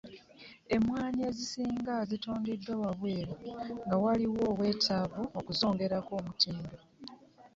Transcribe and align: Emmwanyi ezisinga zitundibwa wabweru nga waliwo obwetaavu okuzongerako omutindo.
Emmwanyi 0.75 1.21
ezisinga 1.29 1.93
zitundibwa 2.09 2.73
wabweru 2.83 3.33
nga 3.85 3.95
waliwo 4.03 4.41
obwetaavu 4.51 5.23
okuzongerako 5.39 6.11
omutindo. 6.19 6.77